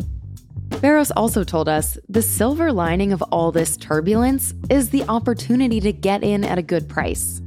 Barros 0.81 1.11
also 1.11 1.45
told 1.45 1.69
us 1.69 1.99
the 2.09 2.23
silver 2.23 2.73
lining 2.73 3.13
of 3.13 3.23
all 3.31 3.53
this 3.53 3.77
turbulence 3.77 4.55
is 4.71 4.89
the 4.89 5.03
opportunity 5.05 5.79
to 5.79 5.93
get 5.93 6.25
in 6.25 6.43
at 6.43 6.57
a 6.57 6.63
good 6.63 6.89
price. 6.89 7.43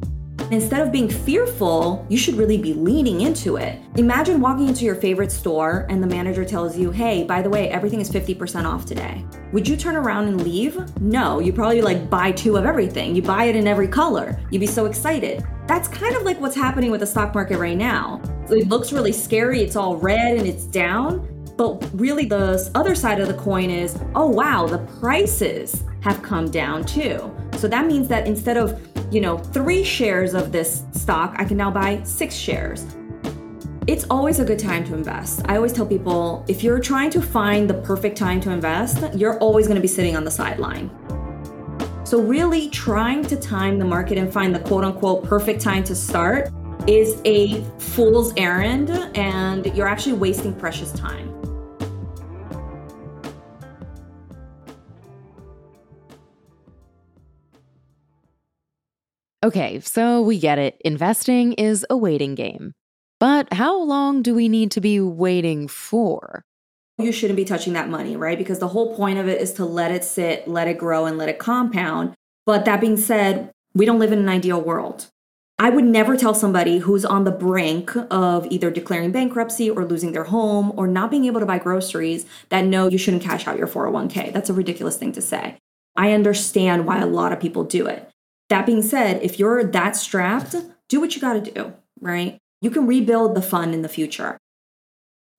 Instead 0.51 0.81
of 0.81 0.91
being 0.91 1.09
fearful, 1.09 2.05
you 2.09 2.17
should 2.17 2.35
really 2.35 2.59
be 2.59 2.73
leaning 2.73 3.21
into 3.21 3.55
it. 3.55 3.79
Imagine 3.95 4.39
walking 4.39 4.67
into 4.67 4.85
your 4.85 4.93
favorite 4.93 5.31
store 5.31 5.87
and 5.89 6.03
the 6.03 6.07
manager 6.07 6.45
tells 6.45 6.77
you, 6.77 6.91
hey, 6.91 7.23
by 7.23 7.41
the 7.41 7.49
way, 7.49 7.69
everything 7.69 8.01
is 8.01 8.09
50% 8.11 8.65
off 8.65 8.85
today. 8.85 9.25
Would 9.51 9.67
you 9.67 9.77
turn 9.77 9.95
around 9.95 10.27
and 10.27 10.43
leave? 10.43 10.77
No, 11.01 11.39
you 11.39 11.53
probably 11.53 11.81
like 11.81 12.11
buy 12.11 12.31
two 12.33 12.55
of 12.55 12.65
everything. 12.65 13.15
You 13.15 13.23
buy 13.23 13.45
it 13.45 13.55
in 13.55 13.67
every 13.67 13.87
color. 13.87 14.39
You'd 14.51 14.59
be 14.59 14.67
so 14.67 14.85
excited. 14.85 15.43
That's 15.65 15.87
kind 15.87 16.15
of 16.15 16.21
like 16.21 16.39
what's 16.39 16.55
happening 16.55 16.91
with 16.91 16.99
the 16.99 17.07
stock 17.07 17.33
market 17.33 17.57
right 17.57 17.77
now. 17.77 18.21
It 18.51 18.67
looks 18.67 18.93
really 18.93 19.13
scary, 19.13 19.61
it's 19.61 19.75
all 19.75 19.97
red 19.97 20.37
and 20.37 20.45
it's 20.45 20.65
down. 20.65 21.32
But 21.57 21.87
really, 21.93 22.25
the 22.25 22.69
other 22.75 22.95
side 22.95 23.19
of 23.19 23.27
the 23.27 23.35
coin 23.35 23.69
is 23.69 23.97
oh, 24.15 24.27
wow, 24.27 24.67
the 24.67 24.79
prices 24.99 25.83
have 26.01 26.21
come 26.23 26.49
down 26.49 26.83
too. 26.83 27.33
So 27.57 27.67
that 27.67 27.85
means 27.85 28.07
that 28.07 28.27
instead 28.27 28.57
of 28.57 28.79
you 29.13 29.21
know, 29.21 29.37
three 29.37 29.83
shares 29.83 30.33
of 30.33 30.51
this 30.51 30.83
stock, 30.91 31.35
I 31.37 31.45
can 31.45 31.55
now 31.55 31.69
buy 31.69 32.01
six 32.03 32.33
shares. 32.33 32.83
It's 33.85 34.05
always 34.09 34.39
a 34.39 34.45
good 34.45 34.57
time 34.57 34.83
to 34.85 34.95
invest. 34.95 35.41
I 35.45 35.55
always 35.55 35.71
tell 35.71 35.85
people 35.85 36.43
if 36.47 36.63
you're 36.63 36.79
trying 36.79 37.11
to 37.11 37.21
find 37.21 37.69
the 37.69 37.75
perfect 37.75 38.17
time 38.17 38.41
to 38.41 38.49
invest, 38.49 39.13
you're 39.13 39.37
always 39.37 39.67
going 39.67 39.75
to 39.75 39.81
be 39.81 39.87
sitting 39.87 40.15
on 40.15 40.23
the 40.23 40.31
sideline. 40.31 40.89
So, 42.05 42.21
really 42.21 42.69
trying 42.69 43.23
to 43.25 43.35
time 43.35 43.77
the 43.77 43.85
market 43.85 44.17
and 44.17 44.31
find 44.31 44.53
the 44.53 44.59
quote 44.59 44.83
unquote 44.83 45.23
perfect 45.25 45.61
time 45.61 45.83
to 45.85 45.95
start 45.95 46.51
is 46.87 47.21
a 47.25 47.63
fool's 47.77 48.33
errand, 48.35 48.89
and 49.15 49.65
you're 49.75 49.87
actually 49.87 50.13
wasting 50.13 50.53
precious 50.55 50.91
time. 50.93 51.32
Okay, 59.43 59.81
so 59.81 60.21
we 60.21 60.39
get 60.39 60.57
it. 60.57 60.81
Investing 60.85 61.51
is 61.53 61.85
a 61.89 61.97
waiting 61.97 62.33
game. 62.33 62.71
But 63.19 63.51
how 63.51 63.77
long 63.77 64.21
do 64.21 64.33
we 64.33 64.47
need 64.47 64.71
to 64.71 64.79
be 64.79 65.01
waiting 65.01 65.67
for? 65.67 66.45
You 66.97 67.11
shouldn't 67.11 67.35
be 67.35 67.43
touching 67.43 67.73
that 67.73 67.89
money, 67.89 68.15
right? 68.15 68.37
Because 68.37 68.59
the 68.59 68.69
whole 68.69 68.95
point 68.95 69.19
of 69.19 69.27
it 69.27 69.41
is 69.41 69.51
to 69.53 69.65
let 69.65 69.91
it 69.91 70.05
sit, 70.05 70.47
let 70.47 70.69
it 70.69 70.77
grow, 70.77 71.05
and 71.05 71.17
let 71.17 71.27
it 71.27 71.39
compound. 71.39 72.13
But 72.45 72.63
that 72.63 72.79
being 72.79 72.95
said, 72.95 73.51
we 73.73 73.85
don't 73.85 73.99
live 73.99 74.13
in 74.13 74.19
an 74.19 74.29
ideal 74.29 74.61
world. 74.61 75.07
I 75.59 75.69
would 75.69 75.85
never 75.85 76.15
tell 76.15 76.33
somebody 76.33 76.77
who's 76.77 77.03
on 77.03 77.25
the 77.25 77.31
brink 77.31 77.91
of 78.09 78.47
either 78.49 78.71
declaring 78.71 79.11
bankruptcy 79.11 79.69
or 79.69 79.83
losing 79.83 80.13
their 80.13 80.23
home 80.23 80.71
or 80.77 80.87
not 80.87 81.11
being 81.11 81.25
able 81.25 81.41
to 81.41 81.45
buy 81.45 81.59
groceries 81.59 82.25
that 82.47 82.63
no, 82.63 82.87
you 82.87 82.97
shouldn't 82.97 83.23
cash 83.23 83.45
out 83.45 83.57
your 83.57 83.67
401k. 83.67 84.31
That's 84.31 84.49
a 84.49 84.53
ridiculous 84.53 84.95
thing 84.95 85.11
to 85.11 85.21
say. 85.21 85.57
I 85.97 86.13
understand 86.13 86.85
why 86.85 86.99
a 86.99 87.05
lot 87.05 87.33
of 87.33 87.41
people 87.41 87.65
do 87.65 87.87
it. 87.87 88.09
That 88.49 88.65
being 88.65 88.81
said, 88.81 89.21
if 89.23 89.39
you're 89.39 89.63
that 89.63 89.95
strapped, 89.95 90.55
do 90.89 90.99
what 90.99 91.15
you 91.15 91.21
got 91.21 91.43
to 91.43 91.51
do, 91.51 91.73
right? 91.99 92.37
You 92.61 92.69
can 92.69 92.87
rebuild 92.87 93.35
the 93.35 93.41
fund 93.41 93.73
in 93.73 93.81
the 93.81 93.89
future. 93.89 94.37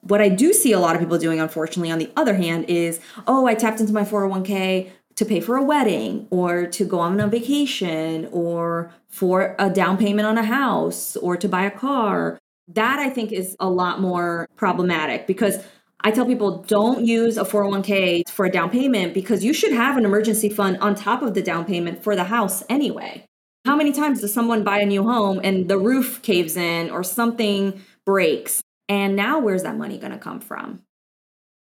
What 0.01 0.21
I 0.21 0.29
do 0.29 0.53
see 0.53 0.73
a 0.73 0.79
lot 0.79 0.95
of 0.95 1.01
people 1.01 1.19
doing, 1.19 1.41
unfortunately, 1.41 1.91
on 1.91 1.99
the 1.99 2.11
other 2.17 2.35
hand, 2.35 2.67
is 2.69 3.01
oh, 3.27 3.47
I 3.47 3.55
tapped 3.55 3.81
into 3.81 3.93
my 3.93 4.03
401k 4.03 4.91
to 5.17 5.25
pay 5.25 5.41
for 5.41 5.57
a 5.57 5.63
wedding 5.63 6.27
or 6.31 6.67
to 6.67 6.85
go 6.85 6.99
on 6.99 7.21
a 7.21 7.29
vacation 7.29 8.29
or 8.33 8.93
for 9.09 9.55
a 9.59 9.71
down 9.71 9.97
payment 9.97 10.27
on 10.27 10.37
a 10.37 10.45
house 10.45 11.17
or 11.17 11.37
to 11.37 11.49
buy 11.49 11.63
a 11.63 11.71
car. 11.71 12.39
That 12.69 12.99
I 12.99 13.11
think 13.11 13.33
is 13.33 13.57
a 13.61 13.69
lot 13.69 14.01
more 14.01 14.49
problematic 14.57 15.27
because 15.27 15.59
I 16.07 16.11
tell 16.11 16.27
people 16.27 16.59
don't 16.65 17.07
use 17.07 17.39
a 17.39 17.45
401k 17.45 18.29
for 18.29 18.45
a 18.45 18.51
down 18.51 18.69
payment 18.69 19.15
because 19.15 19.43
you 19.43 19.55
should 19.55 19.73
have 19.73 19.97
an 19.97 20.05
emergency 20.05 20.51
fund 20.51 20.77
on 20.83 20.95
top 20.95 21.23
of 21.23 21.33
the 21.33 21.41
down 21.41 21.65
payment 21.65 22.05
for 22.05 22.15
the 22.15 22.25
house 22.25 22.63
anyway. 22.69 23.25
How 23.65 23.75
many 23.75 23.91
times 23.91 24.21
does 24.21 24.35
someone 24.35 24.65
buy 24.65 24.81
a 24.81 24.87
new 24.87 25.03
home 25.03 25.41
and 25.43 25.67
the 25.67 25.79
roof 25.79 26.21
caves 26.21 26.59
in 26.59 26.91
or 26.91 27.03
something 27.03 27.83
breaks? 28.05 28.63
And 28.87 29.17
now 29.17 29.39
where's 29.39 29.63
that 29.63 29.79
money 29.79 29.97
going 29.97 30.13
to 30.13 30.19
come 30.19 30.41
from? 30.41 30.83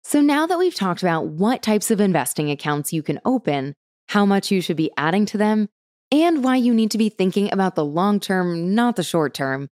So, 0.03 0.19
now 0.19 0.45
that 0.45 0.59
we've 0.59 0.75
talked 0.75 1.01
about 1.01 1.27
what 1.27 1.63
types 1.63 1.89
of 1.89 2.01
investing 2.01 2.51
accounts 2.51 2.91
you 2.91 3.01
can 3.01 3.21
open, 3.23 3.73
how 4.09 4.25
much 4.25 4.51
you 4.51 4.59
should 4.59 4.75
be 4.75 4.91
adding 4.97 5.25
to 5.27 5.37
them, 5.37 5.69
and 6.11 6.43
why 6.43 6.57
you 6.57 6.73
need 6.73 6.91
to 6.91 6.97
be 6.97 7.07
thinking 7.07 7.51
about 7.53 7.75
the 7.75 7.85
long 7.85 8.19
term, 8.19 8.75
not 8.75 8.97
the 8.97 9.03
short 9.03 9.33
term, 9.33 9.69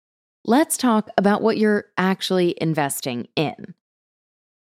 let's 0.44 0.76
talk 0.76 1.10
about 1.18 1.42
what 1.42 1.58
you're 1.58 1.86
actually 1.98 2.56
investing 2.60 3.30
in. 3.38 3.74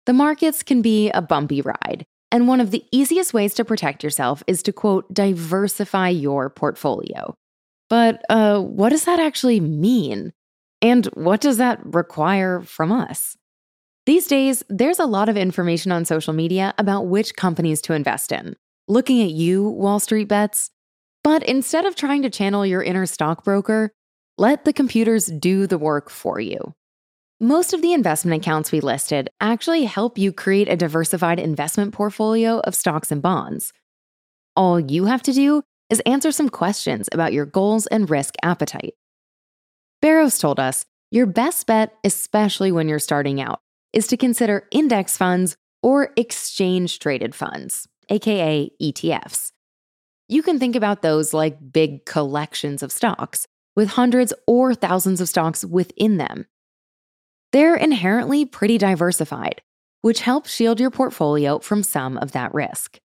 The 0.05 0.13
markets 0.13 0.63
can 0.63 0.81
be 0.81 1.09
a 1.11 1.21
bumpy 1.21 1.61
ride, 1.61 2.05
and 2.31 2.47
one 2.47 2.59
of 2.59 2.71
the 2.71 2.83
easiest 2.91 3.33
ways 3.33 3.53
to 3.53 3.65
protect 3.65 4.03
yourself 4.03 4.43
is 4.47 4.63
to 4.63 4.73
quote, 4.73 5.13
diversify 5.13 6.09
your 6.09 6.49
portfolio. 6.49 7.35
But 7.89 8.23
uh, 8.29 8.59
what 8.59 8.89
does 8.89 9.05
that 9.05 9.19
actually 9.19 9.59
mean? 9.59 10.33
And 10.81 11.05
what 11.13 11.41
does 11.41 11.57
that 11.57 11.79
require 11.85 12.61
from 12.61 12.91
us? 12.91 13.37
These 14.05 14.27
days, 14.27 14.63
there's 14.67 14.99
a 14.99 15.05
lot 15.05 15.29
of 15.29 15.37
information 15.37 15.91
on 15.93 16.03
social 16.03 16.33
media 16.33 16.73
about 16.77 17.07
which 17.07 17.35
companies 17.35 17.81
to 17.83 17.93
invest 17.93 18.33
in. 18.33 18.55
Looking 18.89 19.21
at 19.21 19.29
you, 19.29 19.69
Wall 19.69 19.99
Street 19.99 20.27
Bets. 20.27 20.71
But 21.23 21.43
instead 21.43 21.85
of 21.85 21.95
trying 21.95 22.21
to 22.23 22.29
channel 22.29 22.65
your 22.65 22.83
inner 22.83 23.05
stockbroker, 23.05 23.91
let 24.37 24.65
the 24.65 24.73
computers 24.73 25.27
do 25.27 25.67
the 25.67 25.77
work 25.77 26.09
for 26.09 26.39
you. 26.39 26.73
Most 27.43 27.73
of 27.73 27.81
the 27.81 27.91
investment 27.91 28.41
accounts 28.41 28.71
we 28.71 28.79
listed 28.79 29.29
actually 29.41 29.83
help 29.83 30.17
you 30.17 30.31
create 30.31 30.69
a 30.69 30.77
diversified 30.77 31.41
investment 31.41 31.93
portfolio 31.93 32.59
of 32.59 32.73
stocks 32.73 33.11
and 33.11 33.21
bonds. 33.21 33.73
All 34.55 34.79
you 34.79 35.03
have 35.07 35.21
to 35.23 35.33
do 35.33 35.61
is 35.89 35.99
answer 36.05 36.31
some 36.31 36.47
questions 36.47 37.09
about 37.11 37.33
your 37.33 37.45
goals 37.45 37.85
and 37.87 38.09
risk 38.09 38.35
appetite. 38.43 38.93
Barros 40.01 40.39
told 40.39 40.57
us 40.57 40.85
your 41.11 41.25
best 41.25 41.67
bet, 41.67 41.93
especially 42.05 42.71
when 42.71 42.87
you're 42.87 42.97
starting 42.97 43.41
out, 43.41 43.59
is 43.91 44.07
to 44.07 44.15
consider 44.15 44.65
index 44.71 45.17
funds 45.17 45.57
or 45.81 46.13
exchange 46.15 46.99
traded 46.99 47.35
funds, 47.35 47.89
aka 48.07 48.71
ETFs. 48.81 49.51
You 50.29 50.43
can 50.43 50.59
think 50.59 50.77
about 50.77 51.01
those 51.01 51.33
like 51.33 51.73
big 51.73 52.05
collections 52.05 52.81
of 52.81 52.93
stocks 52.93 53.47
with 53.75 53.89
hundreds 53.89 54.31
or 54.47 54.73
thousands 54.73 55.19
of 55.19 55.27
stocks 55.27 55.65
within 55.65 56.15
them 56.15 56.45
they're 57.53 57.75
inherently 57.75 58.45
pretty 58.45 58.77
diversified, 58.77 59.61
which 60.01 60.21
helps 60.21 60.53
shield 60.53 60.79
your 60.79 60.91
portfolio 60.91 61.59
from 61.59 61.83
some 61.83 62.17
of 62.17 62.33
that 62.33 62.53
risk. 62.53 62.99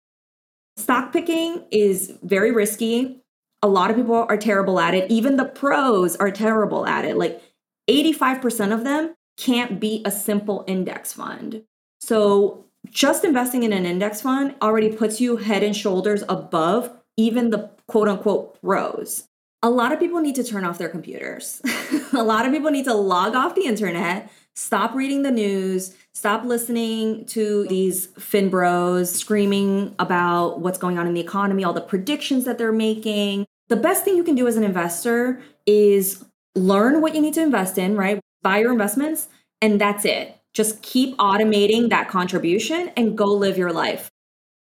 Stock 0.79 1.13
picking 1.13 1.65
is 1.71 2.13
very 2.23 2.53
risky. 2.53 3.21
A 3.63 3.69
lot 3.69 3.91
of 3.91 3.97
people 3.97 4.27
are 4.29 4.37
terrible 4.37 4.79
at 4.79 4.95
it. 4.95 5.11
Even 5.11 5.37
the 5.37 5.45
pros 5.45 6.17
are 6.17 6.31
terrible 6.31 6.87
at 6.87 7.05
it. 7.05 7.17
Like 7.17 7.43
85% 7.91 8.73
of 8.73 8.85
them 8.85 9.15
can't 9.37 9.81
be 9.81 10.03
a 10.05 10.11
simple 10.11 10.65
index 10.67 11.13
fund. 11.13 11.63
So, 12.01 12.65
just 12.89 13.25
investing 13.25 13.65
in 13.65 13.73
an 13.73 13.85
index 13.85 14.21
fund 14.21 14.55
already 14.63 14.93
puts 14.93 15.21
you 15.21 15.39
head 15.39 15.65
and 15.65 15.75
shoulders 15.75 16.23
above 16.29 16.97
even 17.17 17.51
the 17.51 17.71
quote 17.89 18.09
unquote 18.09 18.61
pros. 18.61 19.27
A 19.67 19.71
lot 19.71 19.93
of 19.93 19.99
people 19.99 20.21
need 20.21 20.37
to 20.37 20.45
turn 20.45 20.65
off 20.65 20.79
their 20.79 20.89
computers. 20.89 21.61
a 22.13 22.23
lot 22.23 22.47
of 22.47 22.53
people 22.53 22.71
need 22.71 22.85
to 22.85 22.95
log 22.95 23.35
off 23.35 23.55
the 23.55 23.67
internet 23.67 24.31
Stop 24.59 24.95
reading 24.95 25.21
the 25.21 25.31
news. 25.31 25.95
Stop 26.15 26.47
listening 26.47 27.27
to 27.27 27.67
these 27.69 28.07
fin 28.19 28.49
bros 28.49 29.15
screaming 29.15 29.95
about 29.99 30.61
what's 30.61 30.79
going 30.79 30.99
on 30.99 31.07
in 31.07 31.13
the 31.13 31.21
economy, 31.21 31.63
all 31.63 31.75
the 31.75 31.83
predictions 31.83 32.47
that 32.47 32.57
they're 32.57 32.73
making. 32.73 33.45
The 33.69 33.77
best 33.77 34.03
thing 34.03 34.17
you 34.17 34.25
can 34.25 34.35
do 34.35 34.47
as 34.49 34.57
an 34.57 34.65
investor 34.65 35.43
is 35.67 36.25
learn 36.55 37.03
what 37.03 37.15
you 37.15 37.21
need 37.21 37.35
to 37.35 37.43
invest 37.43 37.77
in, 37.77 37.99
right? 37.99 38.19
Buy 38.41 38.61
your 38.61 38.73
investments, 38.73 39.29
and 39.61 39.79
that's 39.79 40.07
it. 40.07 40.35
Just 40.55 40.81
keep 40.81 41.15
automating 41.19 41.91
that 41.91 42.09
contribution 42.09 42.91
and 42.97 43.17
go 43.17 43.27
live 43.27 43.59
your 43.59 43.75
life. 43.75 44.11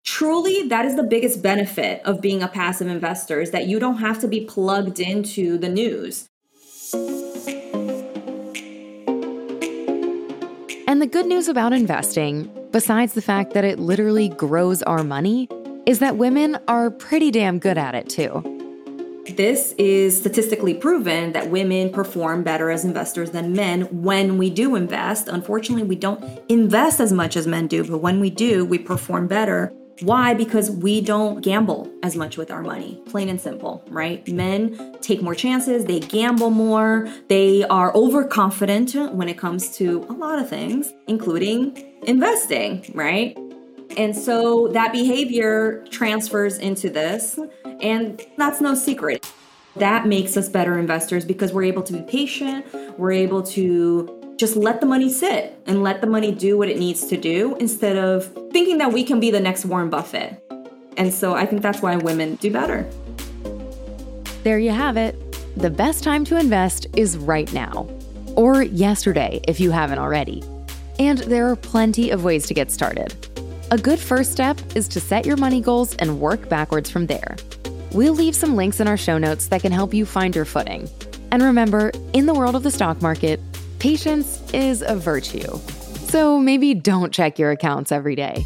Truly, 0.05 0.67
that 0.69 0.85
is 0.85 0.97
the 0.97 1.05
biggest 1.05 1.43
benefit 1.43 2.03
of 2.05 2.21
being 2.21 2.43
a 2.43 2.49
passive 2.49 2.89
investor 2.89 3.41
is 3.41 3.53
that 3.53 3.67
you 3.67 3.79
don't 3.79 3.99
have 3.99 4.19
to 4.21 4.29
be 4.29 4.45
plugged 4.45 4.99
into 4.99 5.57
the 5.59 5.69
news. 5.69 6.29
And 10.89 11.01
the 11.01 11.07
good 11.07 11.27
news 11.27 11.47
about 11.49 11.73
investing, 11.73 12.51
besides 12.73 13.15
the 13.15 13.23
fact 13.23 13.55
that 13.55 13.65
it 13.65 13.79
literally 13.79 14.29
grows 14.29 14.83
our 14.83 15.05
money, 15.05 15.49
is 15.87 16.01
that 16.01 16.17
women 16.17 16.59
are 16.67 16.91
pretty 16.91 17.31
damn 17.31 17.61
good 17.61 17.79
at 17.79 17.95
it 17.95 18.09
too. 18.09 18.43
This 19.37 19.73
is 19.79 20.19
statistically 20.19 20.75
proven 20.75 21.33
that 21.33 21.49
women 21.49 21.93
perform 21.93 22.43
better 22.43 22.73
as 22.73 22.85
investors 22.85 23.31
than 23.31 23.53
men 23.53 23.83
when 24.03 24.37
we 24.37 24.51
do 24.51 24.75
invest. 24.75 25.29
Unfortunately, 25.29 25.85
we 25.85 25.95
don't 25.95 26.41
invest 26.49 26.99
as 26.99 27.13
much 27.13 27.37
as 27.37 27.47
men 27.47 27.69
do, 27.69 27.85
but 27.85 27.99
when 27.99 28.19
we 28.19 28.31
do, 28.31 28.65
we 28.65 28.79
perform 28.79 29.29
better. 29.29 29.73
Why? 30.03 30.35
Because 30.35 30.69
we 30.71 31.01
don't 31.01 31.43
gamble 31.43 31.89
as 32.03 32.17
much 32.17 32.37
with 32.37 32.51
our 32.51 32.63
money, 32.63 33.01
plain 33.07 33.29
and 33.29 33.41
simple, 33.41 33.85
right? 33.89 34.27
Men 34.27 34.97
take 35.01 35.23
more 35.23 35.35
chances, 35.35 35.85
they 35.85 36.01
gamble 36.01 36.51
more, 36.51 37.09
they 37.29 37.63
are 37.65 37.95
overconfident 37.95 38.95
when 39.15 39.29
it 39.29 39.39
comes 39.39 39.77
to 39.77 40.05
a 40.09 40.13
lot 40.13 40.41
of 40.41 40.49
things, 40.49 40.93
including 41.07 42.01
investing, 42.03 42.85
right? 42.95 43.39
And 43.97 44.17
so 44.17 44.69
that 44.69 44.93
behavior 44.93 45.85
transfers 45.91 46.59
into 46.59 46.91
this, 46.91 47.39
and 47.81 48.21
that's 48.37 48.61
no 48.61 48.75
secret. 48.75 49.31
That 49.77 50.07
makes 50.07 50.37
us 50.37 50.49
better 50.49 50.79
investors 50.79 51.25
because 51.25 51.53
we're 51.53 51.65
able 51.65 51.83
to 51.85 51.93
be 51.93 52.03
patient, 52.03 52.67
we're 52.99 53.13
able 53.13 53.43
to 53.45 54.22
just 54.37 54.57
let 54.57 54.81
the 54.81 54.87
money 54.87 55.11
sit 55.13 55.59
and 55.67 55.83
let 55.83 56.01
the 56.01 56.07
money 56.07 56.33
do 56.33 56.59
what 56.59 56.69
it 56.69 56.79
needs 56.79 57.07
to 57.07 57.17
do 57.17 57.57
instead 57.57 57.97
of 57.97 58.27
thinking 58.51 58.79
that 58.79 58.93
we 58.93 59.05
can 59.05 59.21
be 59.21 59.31
the 59.31 59.41
next 59.41 59.65
Warren 59.65 59.91
Buffett. 59.91 60.43
And 60.97 61.13
so 61.13 61.35
I 61.35 61.47
think 61.47 61.63
that's 61.63 61.81
why 61.81 61.97
women 61.97 62.37
do 62.37 62.51
better. 62.51 62.89
There 64.43 64.59
you 64.59 64.71
have 64.71 64.97
it. 64.97 65.17
The 65.57 65.71
best 65.71 66.03
time 66.03 66.25
to 66.27 66.39
invest 66.39 66.87
is 66.97 67.17
right 67.17 67.53
now, 67.53 67.89
or 68.35 68.63
yesterday 68.63 69.41
if 69.47 69.61
you 69.61 69.71
haven't 69.71 69.99
already. 69.99 70.43
And 70.99 71.19
there 71.19 71.49
are 71.49 71.57
plenty 71.57 72.11
of 72.11 72.25
ways 72.25 72.47
to 72.47 72.55
get 72.55 72.71
started. 72.71 73.15
A 73.71 73.79
good 73.79 73.99
first 73.99 74.33
step 74.33 74.61
is 74.75 74.89
to 74.89 75.01
set 75.01 75.25
your 75.25 75.37
money 75.37 75.61
goals 75.61 75.95
and 75.97 76.21
work 76.21 76.49
backwards 76.49 76.91
from 76.91 77.07
there. 77.07 77.37
We'll 77.93 78.15
leave 78.15 78.35
some 78.35 78.57
links 78.57 78.81
in 78.81 78.89
our 78.89 78.97
show 78.97 79.19
notes 79.19 79.47
that 79.49 79.63
can 79.63 79.73
help 79.73 79.95
you 79.95 80.05
find 80.05 80.35
your 80.35 80.45
footing. 80.45 80.89
And 81.31 81.43
remember, 81.43 81.93
in 82.13 82.27
the 82.27 82.35
world 82.35 82.55
of 82.55 82.63
the 82.63 82.71
stock 82.71 83.01
market, 83.01 83.41
patience 83.83 84.41
is 84.53 84.81
a 84.81 84.95
virtue. 84.95 85.59
So 86.07 86.39
maybe 86.39 86.73
don't 86.73 87.13
check 87.13 87.37
your 87.37 87.51
accounts 87.51 87.91
every 87.91 88.15
day. 88.15 88.45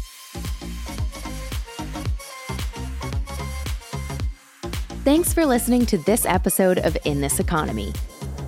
Thanks 5.05 5.35
for 5.35 5.45
listening 5.45 5.85
to 5.85 5.99
this 5.99 6.25
episode 6.25 6.79
of 6.79 6.97
In 7.05 7.21
This 7.21 7.39
Economy. 7.39 7.93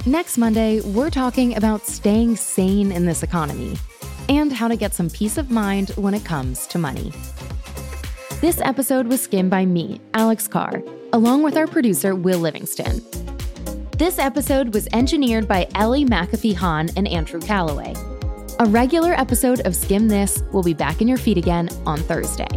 Next 0.08 0.40
Monday, 0.40 0.82
we're 0.82 1.12
talking 1.12 1.56
about 1.56 1.86
staying 1.86 2.38
sane 2.38 2.92
in 2.92 3.06
this 3.06 3.22
economy 3.22 3.78
and 4.28 4.52
how 4.52 4.68
to 4.68 4.76
get 4.76 4.96
some 4.96 5.12
peace 5.12 5.38
of 5.38 5.52
mind 5.52 5.92
when 5.92 6.16
it 6.16 6.26
comes 6.26 6.66
to 6.68 6.80
money. 6.80 7.14
This 8.42 8.60
episode 8.62 9.06
was 9.06 9.22
skimmed 9.22 9.52
by 9.52 9.64
me, 9.64 10.02
Alex 10.16 10.48
Carr, 10.48 10.82
along 11.14 11.44
with 11.44 11.56
our 11.56 11.68
producer, 11.68 12.16
Will 12.16 12.40
Livingston. 12.40 13.04
This 14.00 14.18
episode 14.18 14.74
was 14.74 14.88
engineered 14.94 15.46
by 15.46 15.68
Ellie 15.76 16.06
McAfee 16.06 16.56
Hahn 16.56 16.90
and 16.96 17.06
Andrew 17.06 17.42
Calloway. 17.42 17.94
A 18.60 18.66
regular 18.66 19.12
episode 19.12 19.60
of 19.68 19.74
Skimm 19.74 20.08
This 20.08 20.42
will 20.54 20.64
be 20.64 20.74
back 20.74 21.02
in 21.02 21.08
your 21.10 21.18
feed 21.18 21.38
again 21.38 21.68
on 21.86 22.00
Thursday. 22.00 22.48